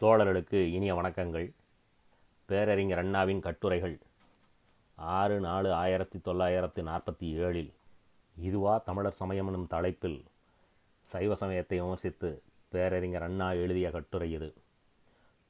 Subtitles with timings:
[0.00, 1.52] தோழர்களுக்கு இனிய வணக்கங்கள்.
[2.46, 3.98] பேரறிஞர் அண்ணாவின் கட்டுரைகள்
[4.96, 7.72] ஆறு நாலு ஆயிரத்தி தொள்ளாயிரத்தி நாற்பத்தி ஏழில்
[8.36, 10.24] இதுவா தமிழர் சமயம் எனும் தலைப்பில்
[11.02, 14.54] சைவ சமயத்தை விமர்சித்து பேரறிஞர் அண்ணா எழுதிய கட்டுரை இது.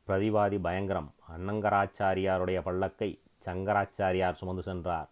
[0.07, 5.09] பிரதிவாதி பயங்கரம் அன்னங்கராச்சாரியாருடைய பல்லக்கை சங்கராச்சாரியார் சுமந்து சென்றார்.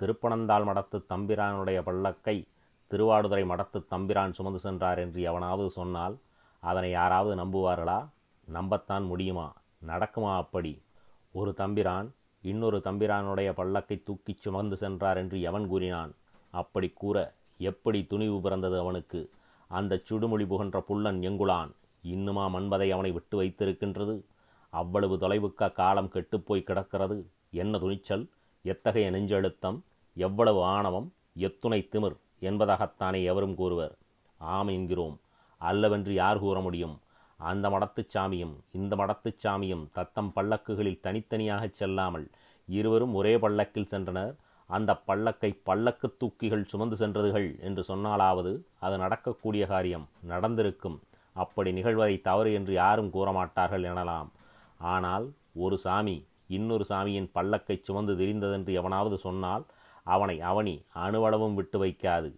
[0.00, 2.46] திருப்பனந்தாள் மடத்து தம்பிரானுடைய பல்லக்கை
[2.90, 6.18] திருவாடுதுறை மடத்து தம்பிரான் சுமந்து சென்றார் என்று எவனாவது சொன்னால்
[6.60, 8.06] அதனை யாராவது நம்புவார்களா?
[8.52, 9.52] நம்பத்தான் முடியுமா?
[9.86, 10.82] நடக்குமா அப்படி?
[11.32, 16.14] ஒரு தம்பிரான் இன்னொரு தம்பிரானுடைய பல்லக்கை தூக்கிச் சுமந்து சென்றார் என்று எவன் கூறினான்?
[16.50, 19.30] அப்படி கூற எப்படி துணிவு பிறந்தது அவனுக்கு?
[19.68, 21.70] அந்த சுடுமொழி புகன்ற புல்லன் எங்குளான்
[22.02, 24.22] இன்னுமா மண்பதை அவனை விட்டு வைத்திருக்கின்றது?
[24.70, 27.26] அவ்வளவு தொலைவுக்கா காலம் கெட்டுப்போய் கிடக்கிறது?
[27.50, 28.28] என்ன துணிச்சல்?
[28.62, 29.80] எத்தகைய நெஞ்செழுத்தம்?
[30.14, 31.12] எவ்வளவு ஆணவம்?
[31.34, 32.16] எத்துணை திமிர்?
[32.40, 33.94] என்பதாகத்தானே எவரும் கூறுவர்.
[34.38, 35.20] ஆம் என்கிறோம்.
[35.58, 36.98] அல்லவென்று யார் கூற முடியும்?
[37.36, 42.30] அந்த மடத்துச் சாமியும் இந்த மடத்துச் சாமியும் தத்தம் பல்லக்குகளில் தனித்தனியாகச் செல்லாமல்
[42.68, 44.34] இருவரும் ஒரே பல்லக்கில் சென்றனர்.
[44.66, 51.00] அந்த பல்லக்கை பல்லக்கு தூக்கிகள் சுமந்து சென்றதுகள் என்று சொன்னாலாவது அது நடக்கக்கூடிய காரியம் நடந்திருக்கும்.
[51.32, 54.28] அப்படி நிகழ்வதை தவறு என்று யாரும் கூறமாட்டார்கள் எனலாம்.
[54.78, 59.64] ஆனால் ஒரு சாமி இன்னொரு சாமியின் பல்லக்கை சுமந்து திரிந்ததென்று எவனாவது சொன்னால்
[60.02, 62.30] அவனை அவனி அணுவளவும் விட்டு வைக்காது.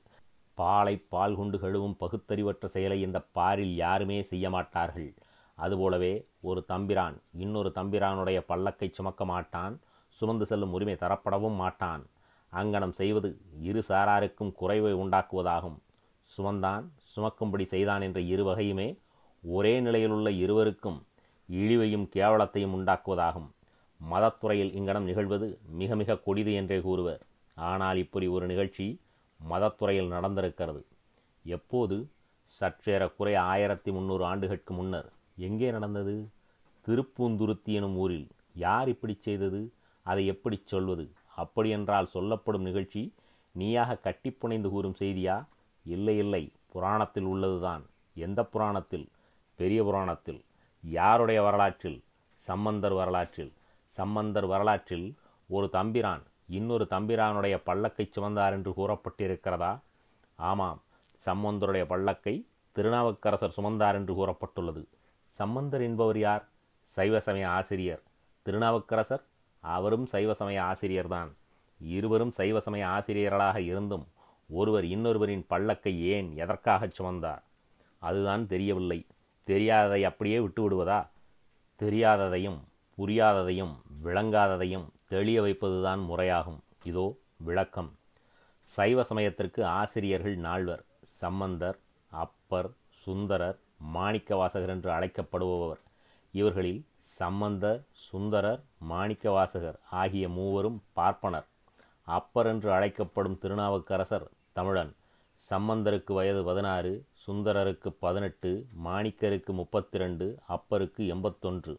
[0.59, 5.11] பாலை பால் கொண்டு கழுவும் பகுத்தறிவற்ற செயலை இந்த பாரில் யாருமே செய்ய மாட்டார்கள்
[5.59, 6.15] அதுபோலவே
[6.49, 9.75] ஒரு தம்பிரான் இன்னொரு தம்பிரானுடைய பல்லக்கை சுமக்க மாட்டான்
[10.19, 12.03] சுமந்து செல்லும் உரிமை தரப்படவும் மாட்டான்.
[12.53, 13.29] அங்கனம் செய்வது
[13.69, 15.79] இரு சாராருக்கும் குறைவை உண்டாக்குவதாகும்.
[16.31, 18.89] சுமந்தான் சுமக்கும்படி செய்தான் என்ற இரு வகையுமே
[19.43, 20.99] ஒரே நிலையிலுள்ள இருவருக்கும்
[21.49, 23.49] இழிவையும் கேவலத்தையும் உண்டாக்குவதாகும்.
[24.01, 25.47] மதத்துறையில் இங்கனம் நிகழ்வது
[25.81, 27.23] மிக மிக கொடிது என்றே கூறுவர்.
[27.57, 28.87] ஆனால் இப்படி ஒரு நிகழ்ச்சி
[29.51, 30.85] மதத்துறையில் நடந்திருக்கிறது.
[31.45, 32.09] எப்போது?
[32.61, 35.13] சற்றேறக்குறைய ஆயிரத்தி முந்நூறு ஆண்டுகளுக்கு முன்னர்.
[35.37, 36.29] எங்கே நடந்தது?
[36.87, 38.29] திருப்பூந்துருத்தி எனும் ஊரில்.
[38.55, 39.73] யார் இப்படி செய்தது?
[40.03, 41.11] அதை எப்படி சொல்வது?
[41.37, 43.15] அப்படியென்றால் சொல்லப்படும் நிகழ்ச்சி
[43.53, 45.47] நீயாக கட்டிப்புனைந்து கூறும் செய்தியா?
[45.85, 46.53] இல்லை இல்லை.
[46.69, 47.87] புராணத்தில் உள்ளதுதான்.
[48.15, 49.09] எந்த புராணத்தில்?
[49.55, 50.45] பெரிய புராணத்தில்.
[50.83, 52.05] யாருடைய வரலாற்றில்?
[52.35, 53.53] சம்பந்தர் வரலாற்றில்.
[53.89, 55.17] சம்பந்தர் வரலாற்றில்
[55.49, 59.79] ஒரு தம்பிரான் இன்னொரு தம்பிரானுடைய பல்லக்கை சுமந்தார் என்று கூறப்பட்டிருக்கிறதா?
[60.37, 60.83] ஆமாம்
[61.27, 64.85] சம்பந்தருடைய பல்லக்கை திருநாவுக்கரசர் சுமந்தார் என்று கூறப்பட்டுள்ளது.
[65.29, 66.49] சம்பந்தர் என்பவர் யார்?
[66.85, 68.03] சைவ சமய ஆசிரியர்.
[68.43, 69.23] திருநாவுக்கரசர்
[69.61, 71.37] அவரும் சைவ சமய ஆசிரியர்தான்.
[71.81, 74.07] இருவரும் சைவ சமய ஆசிரியர்களாக இருந்தும்
[74.49, 77.43] ஒருவர் இன்னொருவரின் பல்லக்கை ஏன் எதற்காக சுமந்தார்?
[77.99, 79.07] அதுதான் தெரியவில்லை.
[79.47, 81.09] தெரியாததை அப்படியே விட்டுவிடுவதா?
[81.79, 82.59] தெரியாததையும்
[82.99, 83.75] புரியாததையும்
[84.05, 86.61] விளங்காததையும் தெளிய வைப்பதுதான் முறையாகும்.
[86.85, 87.07] இதோ
[87.37, 87.91] விளக்கம்.
[88.73, 90.83] சைவ சமயத்திற்கு ஆசிரியர்கள் நால்வர்
[91.21, 91.79] சம்பந்தர்
[92.13, 92.71] அப்பர்
[93.05, 93.59] சுந்தரர்
[93.95, 95.81] மாணிக்கவாசகர் என்று அழைக்கப்படுபவர்.
[96.31, 96.81] இவர்களில்
[97.19, 101.47] சம்பந்தர் சுந்தரர் மாணிக்கவாசகர் ஆகிய மூவரும் பார்ப்பனர்.
[102.09, 104.93] அப்பர் என்று அழைக்கப்படும் திருநாவுக்கரசர் தமிழன்.
[105.51, 106.93] சம்பந்தருக்கு வயது பதினாறு
[107.27, 108.51] சுந்தரருக்கு பதினெட்டு
[108.85, 111.75] மாணிக்கருக்கு முப்பத்தி ரெண்டு அப்பருக்கு எண்பத்தொன்று.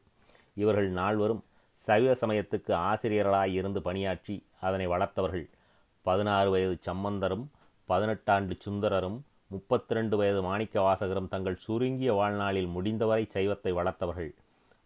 [0.53, 1.44] இவர்கள் நால்வரும்
[1.85, 5.45] சைவ சமயத்துக்கு ஆசிரியர்களாய் இருந்து பணியாற்றி அதனை வளர்த்தவர்கள்
[6.05, 7.45] பதினாறு வயது சம்பந்தரும்
[7.89, 9.17] பதினெட்டாண்டு சுந்தரரும்
[9.47, 14.31] முப்பத்தி ரெண்டு வயது மாணிக்க வாசகரும் தங்கள் சுருங்கிய வாழ்நாளில் முடிந்தவரை சைவத்தை வளர்த்தவர்கள்.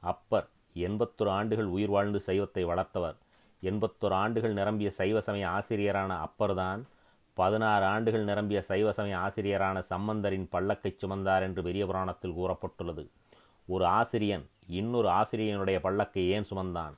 [0.04, 0.48] அப்பர்
[0.88, 3.18] எண்பத்தொரு ஆண்டுகள் உயிர் வாழ்ந்து சைவத்தை வளர்த்தவர்.
[3.64, 6.84] எண்பத்தொரு ஆண்டுகள் நிரம்பிய சைவ சமய ஆசிரியரான அப்பர்தான்
[7.38, 13.04] பதினாறு ஆண்டுகள் நிரம்பிய சைவ சமய ஆசிரியரான சம்பந்தரின் பல்லக்கை சுமந்தார் என்று பெரிய புராணத்தில் கூறப்பட்டுள்ளது.
[13.68, 14.46] ஒரு ஆசிரியன்
[14.80, 16.96] இன்னொரு ஆசிரியனுடைய பல்லக்கை ஏன் சுமந்தான்?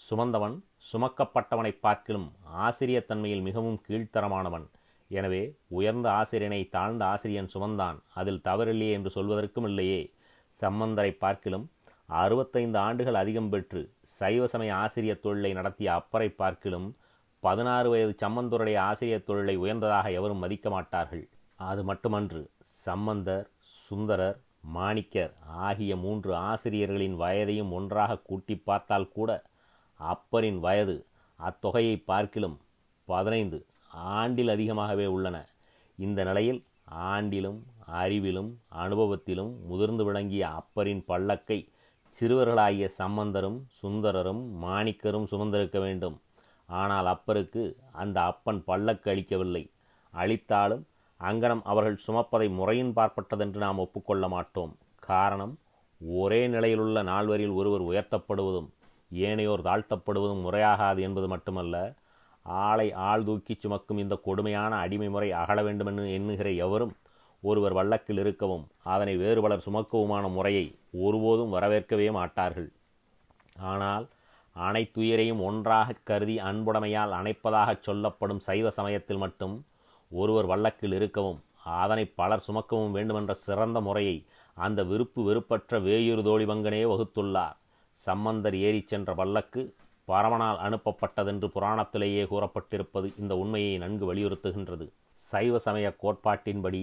[0.00, 0.56] சுமந்தவன்
[0.90, 2.26] சுமக்கப்பட்டவனை பார்க்கிலும்
[2.66, 4.66] ஆசிரியத்தன்மையில் மிகவும் கீழ்த்தரமானவன்.
[5.10, 5.42] எனவே
[5.78, 7.98] உயர்ந்த ஆசிரியனை தாழ்ந்த ஆசிரியன் சுமந்தான்.
[8.20, 10.00] அதில் தவறில்லையே என்று சொல்வதற்கும் இல்லையே.
[10.62, 11.66] சம்பந்தரை பார்க்கிலும்
[12.08, 13.80] அறுபத்தைந்து ஆண்டுகள் அதிகம் பெற்று
[14.18, 16.88] சைவ சமய ஆசிரியர் தொழிலை நடத்திய அப்பரை பார்க்கிலும்
[17.42, 21.24] பதினாறு வயது சம்பந்தருடைய ஆசிரியர் தொழிலை உயர்ந்ததாக எவரும் மதிக்க மாட்டார்கள்.
[21.70, 22.40] அது மட்டுமன்று
[22.86, 23.46] சம்பந்தர்
[23.86, 24.38] சுந்தரர்
[24.74, 25.32] மாணிக்கர்
[25.66, 29.30] ஆகிய மூன்று ஆசிரியர்களின் வயதையும் ஒன்றாக கூட்டி பார்த்தால் கூட
[30.00, 30.96] அப்பரின் வயது
[31.40, 32.56] அத்தொகையை பார்க்கிலும்
[33.08, 33.58] பதினைந்து
[34.14, 35.36] ஆண்டில் அதிகமாகவே உள்ளன.
[35.98, 36.60] இந்த நிலையில்
[37.12, 37.60] ஆண்டிலும்
[38.00, 38.50] அறிவிலும்
[38.82, 41.58] அனுபவத்திலும் முதிர்ந்து விளங்கிய அப்பரின் பல்லக்கை
[42.14, 46.16] சிறுவர்களாகிய சம்பந்தரும் சுந்தரரும் மாணிக்கரும் சுமந்திருக்க வேண்டும்.
[46.68, 49.64] ஆனால் அப்பருக்கு அந்த அப்பன் பல்லக்கு அளிக்கவில்லை.
[50.14, 50.84] அளித்தாலும்
[51.20, 54.72] அங்கனம் அவர்கள் சுமப்பதை முறையின் பார்ப்பட்டதென்று நாம் ஒப்புக்கொள்ள மாட்டோம்.
[55.02, 55.54] காரணம்
[56.00, 58.68] ஒரே நிலையிலுள்ள நால்வரில் ஒருவர் உயர்த்தப்படுவதும்
[59.10, 61.76] ஏனையோர் தாழ்த்தப்படுவதும் முறையாகாது என்பது மட்டுமல்ல
[62.46, 66.92] ஆளை ஆள் தூக்கி சுமக்கும் இந்த கொடுமையான அடிமை முறை அகல வேண்டுமென்று எண்ணுகிற எவரும்
[67.42, 70.66] ஒருவர் வள்ளக்கில் இருக்கவும் அதனை வேறு பலர் சுமக்கவுமான முறையை
[71.04, 72.68] ஒருபோதும் வரவேற்கவே மாட்டார்கள்.
[73.72, 74.04] ஆனால்
[74.56, 79.56] அனைத்துயிரையும் ஒன்றாக கருதி அன்புடைமையால் அணைப்பதாகச் சொல்லப்படும் சைவ சமயத்தில் மட்டும்
[80.12, 81.40] ஒருவர் வள்ளக்கில் இருக்கவும்
[81.80, 84.16] அதனை பலர் சுமக்கவும் வேண்டுமென்ற சிறந்த முறையை
[84.56, 87.56] அந்த விருப்பு வெறுப்பற்ற வேயூர் தோழிவங்கனே வகுத்துள்ளார்.
[88.00, 89.62] சம்பந்தர் ஏறிச் சென்ற வல்லக்கு
[90.08, 94.86] பரமனால் அனுப்பப்பட்டதென்று புராணத்திலேயே கூறப்பட்டிருப்பது இந்த உண்மையை நன்கு வலியுறுத்துகின்றது.
[95.20, 96.82] சைவ சமய கோட்பாட்டின்படி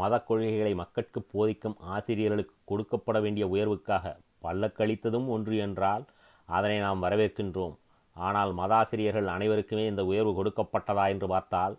[0.00, 6.04] மத கொள்கைகளை மக்கட்கு போதிக்கும் ஆசிரியர்களுக்கு கொடுக்கப்பட வேண்டிய உயர்வுக்காக பல்லக்களித்ததும் ஒன்று என்றால்
[6.48, 7.74] அதனை நாம் வரவேற்கின்றோம்.
[8.16, 11.74] ஆனால் மதாசிரியர்கள் அனைவருக்குமே இந்த உயர்வு கொடுக்கப்பட்டதா என்று பார்த்தால்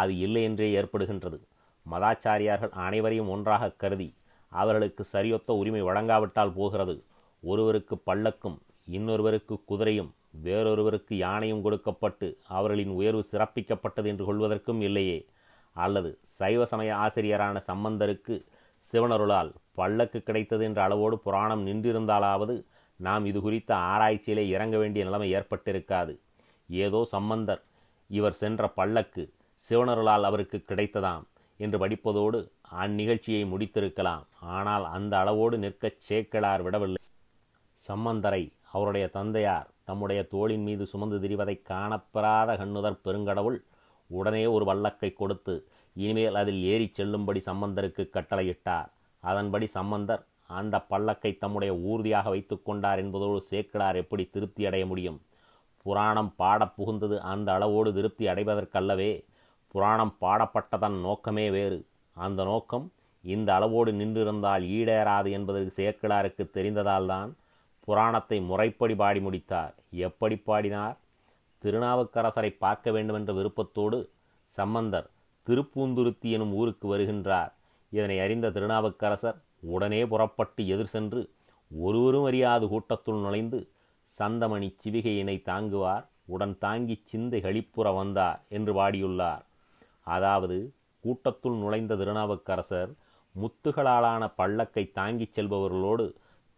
[0.00, 1.38] அது இல்லை என்றே ஏற்படுகின்றது.
[1.86, 4.08] மதாச்சாரியார்கள் அனைவரையும் ஒன்றாக கருதி
[4.52, 6.96] அவர்களுக்கு சரியொத்த உரிமை வழங்காவிட்டால் போகிறது.
[7.42, 8.58] ஒருவருக்கு பல்லக்கும்
[8.96, 10.10] இன்னொருவருக்கு குதிரையும்
[10.44, 12.26] வேறொருவருக்கு யானையும் கொடுக்கப்பட்டு
[12.56, 15.18] அவர்களின் உயர்வு சிறப்பிக்கப்பட்டது என்று கொள்வதற்கும் இல்லையே.
[15.76, 18.34] அல்லது சைவ சமய ஆசிரியரான சம்பந்தருக்கு
[18.88, 22.54] சிவனருளால் பல்லக்கு கிடைத்தது என்ற அளவோடு புராணம் நின்றிருந்தாலாவது
[23.00, 26.12] நாம் இது குறித்த ஆராய்ச்சியிலே இறங்க வேண்டிய நிலைமை ஏற்பட்டிருக்காது.
[26.68, 27.62] ஏதோ சம்பந்தர்
[28.10, 29.24] இவர் சென்ற பல்லக்கு
[29.68, 31.24] சிவனருளால் அவருக்கு கிடைத்ததாம்
[31.60, 32.38] என்று படிப்பதோடு
[32.82, 34.24] அந்நிகழ்ச்சியை முடித்திருக்கலாம்.
[34.56, 37.00] ஆனால் அந்த அளவோடு நிற்கச் சேக்கலார் விடவில்லை.
[37.82, 38.42] சம்பந்தரை
[38.72, 43.58] அவருடைய தந்தையார் தம்முடைய தோளின் மீது சுமந்து திரிவதை காணப்பெறாத கண்ணுதர் பெருங்கடவுள்
[44.10, 45.54] உடனே ஒரு வல்லக்கை கொடுத்து
[45.96, 48.88] இனிமேல் அதில் ஏறிச் செல்லும்படி சம்பந்தருக்கு கட்டளையிட்டார்.
[49.22, 55.18] அதன்படி சம்பந்தர் அந்த பல்லக்கை தம்முடைய ஊர்தியாக வைத்து கொண்டார் என்பதோடு சேக்கிழார் எப்படி திருப்தி அடைய முடியும்?
[55.86, 59.10] புராணம் பாடப் புகுந்தது அந்த அளவோடு திருப்தி அடைவதற்கல்லவே
[59.76, 61.84] புராணம் பாடப்பட்டதன் நோக்கமே வேறு.
[62.14, 62.92] அந்த நோக்கம்
[63.22, 67.32] இந்த அளவோடு நின்றிருந்தால் ஈடேறாது என்பதற்கு சேக்கிழாருக்கு தெரிந்ததால்தான்
[67.80, 69.74] புராணத்தை முறைப்படி பாடி முடித்தார்.
[69.90, 70.96] எப்படி பாடினார்?
[71.62, 74.08] திருநாவுக்கரசரை பார்க்க வேண்டுமென்ற விருப்பத்தோடு
[74.46, 75.10] சம்பந்தர்
[75.46, 77.52] திருப்பூந்துருத்தி எனும் ஊருக்கு வருகின்றார்.
[77.90, 81.30] இதனை அறிந்த திருநாவுக்கரசர் உடனே புறப்பட்டு எதிர் சென்று
[81.76, 83.68] ஒருவரும் அறியாது கூட்டத்துள் நுழைந்து
[84.18, 86.06] சந்தமணி சிவிகையினை தாங்குவார்.
[86.24, 89.44] உடன் தாங்கிச் சிந்தை கழிப்புற வந்தார் என்று பாடியுள்ளார்
[90.06, 90.56] அதாவது
[91.04, 92.92] கூட்டத்துள் நுழைந்த திருநாவுக்கரசர்
[93.34, 96.06] முத்துகளாலான பள்ளக்கை தாங்கிச் செல்பவர்களோடு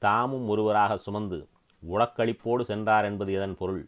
[0.03, 1.39] தாமும் ஒருவராக சுமந்து
[1.83, 3.83] உடக்களிப்போடு சென்றார் என்பது இதன் பொருள்?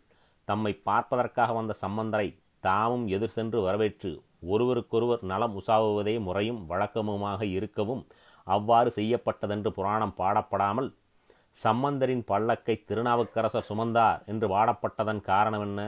[0.45, 2.29] தம்மை பார்ப்பதற்காக வந்த சம்பந்தரை
[2.61, 4.11] தாமும் எதிர் சென்று வரவேற்று
[4.47, 8.03] ஒருவருக்கொருவர் நலம் உசாவுவதே முறையும் வழக்கமுமாக இருக்கவும்
[8.47, 10.89] அவ்வாறு செய்யப்பட்டதென்று புராணம் பாடப்படாமல்
[11.59, 15.81] சம்பந்தரின் பல்லக்கை திருநாவுக்கரசர் சுமந்தார் என்று பாடப்பட்டதன் காரணம் என்ன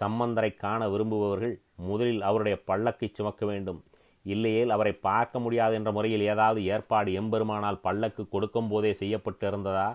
[0.00, 1.54] சம்பந்தரை காண விரும்புபவர்கள்
[1.88, 3.80] முதலில் அவருடைய பல்லக்கை சுமக்க வேண்டும்.
[4.24, 9.88] இல்லையேல் அவரை பார்க்க முடியாது என்ற முறையில் ஏதாவது ஏற்பாடு எம்பெருமானால் பல்லக்கு கொடுக்கும் போதே செய்யப்பட்டிருந்ததா?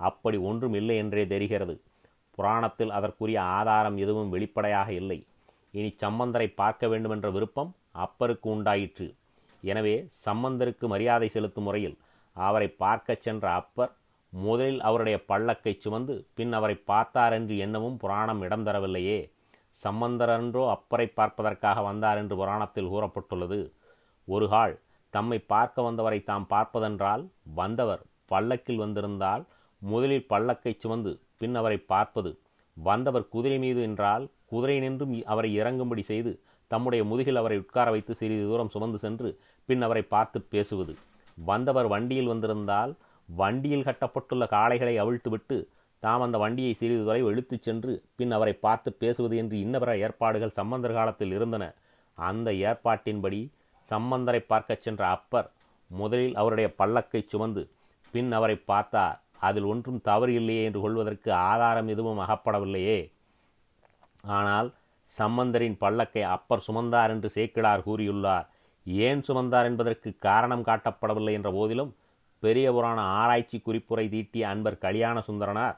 [0.00, 1.74] அப்படி ஒன்றும் இல்லை என்றே தெரிகிறது.
[2.38, 5.18] புராணத்தில் அதற்குரிய ஆதாரம் எதுவும் வெளிப்படையாக இல்லை.
[5.78, 7.70] இனி சம்பந்தரை பார்க்க வேண்டுமென்ற விருப்பம்
[8.04, 9.06] அப்பருக்கு உண்டாயிற்று.
[9.62, 9.94] எனவே
[10.26, 11.96] சம்பந்தருக்கு மரியாதை செலுத்தும் முறையில்
[12.36, 13.92] அவரை பார்க்கச் சென்ற அப்பர்
[14.32, 19.18] முதலில் அவருடைய பல்லக்கை சுமந்து பின் அவரை பார்த்தாரென்று எண்ணவும் புராணம் இடம் தரவில்லையே.
[19.82, 23.58] சம்பந்தரன்றோ அப்பரை பார்ப்பதற்காக வந்தார் என்று புராணத்தில் கூறப்பட்டுள்ளது.
[24.28, 24.74] ஒரு கால்
[25.14, 27.22] தம்மை பார்க்க வந்தவரை தாம் பார்ப்பதென்றால்
[27.54, 29.42] வந்தவர் பல்லக்கில் வந்திருந்தால்
[29.82, 32.30] முதலில் பல்லக்கை சுமந்து பின் அவரை பார்ப்பது.
[32.76, 36.32] வந்தவர் குதிரை மீது என்றால் குதிரை நின்றும் அவரை இறங்கும்படி செய்து
[36.70, 39.28] தம்முடைய முதுகில் அவரை உட்கார வைத்து சிறிது தூரம் சுமந்து சென்று
[39.68, 40.94] பின் அவரை பார்த்து பேசுவது.
[41.38, 42.92] வந்தவர் வண்டியில் வந்திருந்தால்
[43.28, 45.56] வண்டியில் கட்டப்பட்டுள்ள காளைகளை அவிழ்த்துவிட்டு
[46.04, 50.96] தாம் அந்த வண்டியை சிறிது தொலைவு இழுத்துச் சென்று பின் அவரை பார்த்து பேசுவது என்று இன்னபிற ஏற்பாடுகள் சம்பந்தர்
[50.98, 51.64] காலத்தில் இருந்தன.
[52.18, 53.40] அந்த ஏற்பாட்டின்படி
[53.88, 55.48] சம்பந்தரை பார்க்கச் சென்ற அப்பர்
[55.90, 57.62] முதலில் அவருடைய பல்லக்கை சுமந்து
[58.14, 62.98] பின் அவரை பார்த்தார் அதில் ஒன்றும் தவறு இல்லையே என்று கொள்வதற்கு ஆதாரம் எதுவும் அகப்படவில்லையே.
[64.38, 64.68] ஆனால்
[65.12, 68.46] சம்பந்தரின் பல்லக்கை அப்பர் சுமந்தார் என்று சேக்கிழார் கூறியுள்ளார்.
[69.06, 71.92] ஏன் சுமந்தார் என்பதற்கு காரணம் காட்டப்படவில்லை என்ற போதிலும்
[72.42, 75.76] பெரிய புராண ஆராய்ச்சி குறிப்புரை தீட்டிய அன்பர் கல்யாண சுந்தரனார்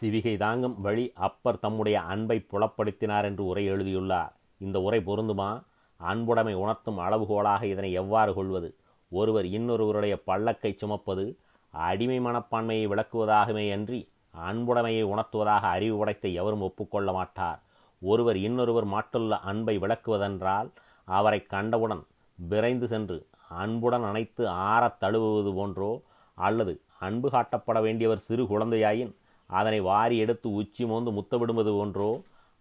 [0.00, 4.32] சிவிகை தாங்கும் வழி அப்பர் தம்முடைய அன்பை புலப்படுத்தினார் என்று உரை எழுதியுள்ளார்.
[4.58, 5.62] இந்த உரை பொருந்துமா?
[6.00, 8.74] அன்புடைமை உணர்த்தும் அளவுகோலாக இதனை எவ்வாறு கொள்வது?
[9.10, 11.36] ஒருவர் இன்னொருவருடைய பள்ளக்கை சுமப்பது
[11.70, 14.00] அடிமை மனப்பான்மையை விளக்குவதாகவே அன்றி
[14.36, 17.62] அன்புடைமையை உணர்த்துவதாக அறிவு உடைத்த எவரும் ஒப்புக்கொள்ள மாட்டார்.
[18.00, 20.68] ஒருவர் இன்னொருவர் மாட்டுள்ள அன்பை விளக்குவதென்றால்
[21.04, 22.02] அவரை கண்டவுடன்
[22.38, 26.00] விரைந்து சென்று அன்புடன் அணைத்து ஆறத் தழுவுவது போன்றோ
[26.34, 29.12] அல்லது அன்பு காட்டப்பட வேண்டியவர் சிறு குழந்தையாயின்
[29.50, 32.10] அதனை வாரி எடுத்து உச்சி மோந்து முத்தவிடுவது போன்றோ?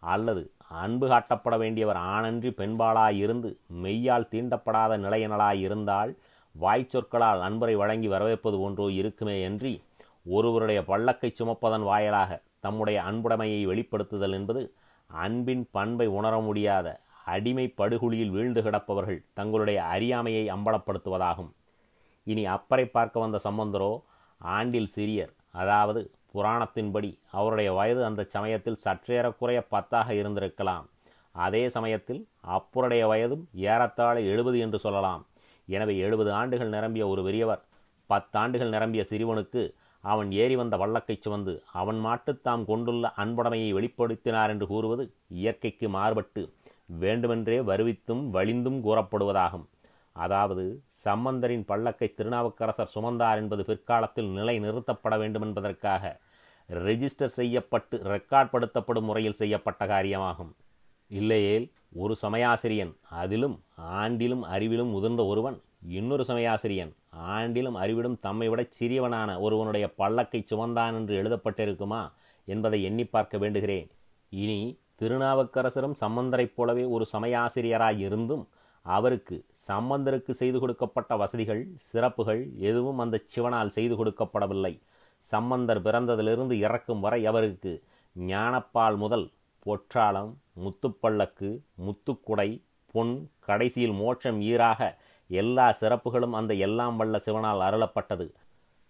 [0.04, 3.50] அல்லது அன்பு காட்டப்பட வேண்டியவர் ஆணன்றி பெண்பாளாயிருந்து
[3.84, 6.12] மெய்யால் தீண்டப்படாத நிலையனலாயிருந்தால்
[6.56, 9.74] வாய்ச்சொற்களால் அன்பரை வழங்கி வரவேற்பது போன்றோ இருக்குமே அன்றி
[10.26, 14.62] ஒருவருடைய பள்ளக்கை சுமப்பதன் வாயிலாக தம்முடைய அன்புடைமையை வெளிப்படுத்துதல் என்பது
[15.10, 16.88] அன்பின் பண்பை உணர முடியாத
[17.26, 21.52] அடிமை படுகுழியில் வீழ்ந்து கிடப்பவர்கள் தங்களுடைய அறியாமையை அம்பலப்படுத்துவதாகும்.
[22.28, 23.92] இனி அப்பறை பார்க்க வந்த சம்பந்தரோ
[24.42, 26.02] ஆண்டில் சிறியர் அதாவது
[26.34, 30.86] புராணத்தின்படி அவருடைய வயது அந்த சமயத்தில் சற்றேறக்குறைய பத்தாக இருந்திருக்கலாம்.
[31.36, 32.22] அதே சமயத்தில்
[32.56, 35.22] அப்புருடைய வயதும் ஏறத்தாழ எழுபது என்று சொல்லலாம்.
[35.68, 37.62] எனவே எழுபது ஆண்டுகள் நிரம்பிய ஒரு பெரியவர்
[38.10, 39.62] பத்தாண்டுகள் நிரம்பிய சிறுவனுக்கு
[40.04, 45.04] அவன் ஏறி வந்த வள்ளக்கை சுமந்து அவன் மாட்டு தாம் கொண்டுள்ள அன்புடைமையை வெளிப்படுத்தினார் என்று கூறுவது
[45.42, 46.42] இயற்கைக்கு மாறுபட்டு
[47.04, 49.66] வேண்டுமென்றே வருவித்தும் வலிந்தும் கூறப்படுவதாகும்.
[50.14, 56.20] அதாவது சம்பந்தரின் பல்லக்கை திருநாவுக்கரசர் சுமந்தார் என்பது பிற்காலத்தில் நிலை நிறுத்தப்பட வேண்டும் என்பதற்காக
[56.70, 60.52] ரெஜிஸ்டர் செய்யப்பட்டு ரெக்கார்ட் படுத்தப்படும் முறையில் செய்யப்பட்ட காரியமாகும்.
[61.08, 66.94] இல்லையேல் ஒரு சமயாசிரியன் அதிலும் ஆண்டிலும் அறிவிலும் முதிர்ந்த ஒருவன் இன்னொரு சமயாசிரியன்
[67.30, 72.12] ஆண்டிலும் அறிவிலும் தம்மை விட சிறியவனான ஒருவனுடைய பல்லக்கை சுமந்தான் என்று எழுதப்பட்டிருக்குமா
[72.48, 73.90] என்பதை எண்ணி பார்க்க வேண்டுகிறேன்.
[74.30, 74.60] இனி
[75.00, 78.50] திருநாவுக்கரசரும் சம்பந்தரைப் போலவே ஒரு சமயாசிரியராய் இருந்தும்
[78.86, 79.36] அவருக்கு
[79.68, 84.74] சம்பந்தருக்கு செய்து கொடுக்கப்பட்ட வசதிகள் சிறப்புகள் எதுவும் அந்த சிவனால் செய்து கொடுக்கப்படவில்லை.
[85.26, 87.74] சம்பந்தர் பிறந்ததிலிருந்து இறக்கும் வரை அவருக்கு
[88.16, 89.26] ஞானப்பால் முதல்
[89.66, 90.32] பொற்றாளம்
[90.64, 91.50] முத்துப்பள்ளக்கு
[91.86, 92.50] முத்துக்குடை
[92.94, 93.14] பொன்
[93.48, 94.82] கடைசியில் மோட்சம் ஈராக
[95.30, 98.28] எல்லா சிறப்புகளும் அந்த எல்லாம் வல்ல சிவனால் அருளப்பட்டது.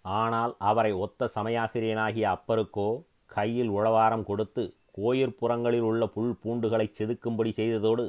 [0.05, 2.89] ஆனால் அவரை ஒத்த சமயாசிரியனாகிய அப்பருக்கோ
[3.35, 4.63] கையில் உழவாரம் கொடுத்து
[4.97, 8.05] கோயிற்புறங்களில் உள்ள புல் பூண்டுகளை செதுக்கும்படி செய்ததோடு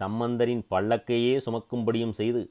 [0.00, 2.42] சம்பந்தரின் பல்லக்கையே சுமக்கும்படியும் செய்து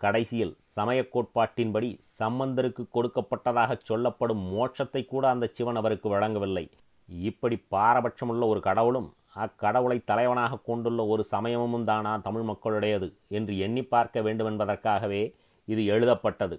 [0.00, 1.88] கடைசியில் சமய கோட்பாட்டின்படி
[2.18, 6.64] சம்பந்தருக்கு கொடுக்கப்பட்டதாக சொல்லப்படும் மோட்சத்தை கூட அந்த சிவன் அவருக்கு வழங்கவில்லை.
[7.08, 14.20] இப்படி பாரபட்சமுள்ள ஒரு கடவுளும் அக்கடவுளை தலைவனாக கொண்டுள்ள ஒரு சமயமும் தானா தமிழ் மக்களுடையது என்று எண்ணி பார்க்க
[14.20, 15.22] வேண்டுமென்பதற்காகவே
[15.68, 16.56] இது எழுதப்பட்டது.